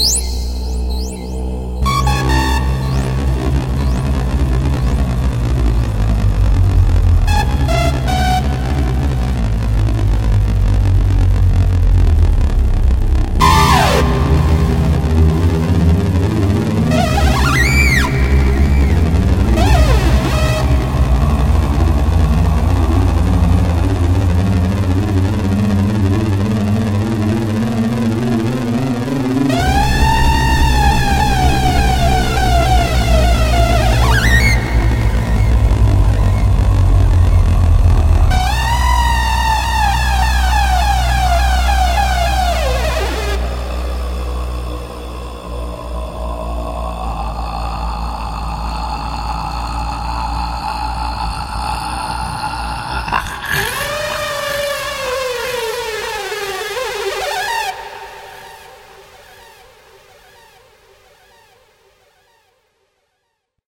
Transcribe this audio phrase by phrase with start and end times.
[0.00, 0.29] Bye.